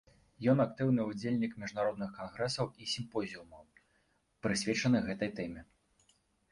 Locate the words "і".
2.85-2.91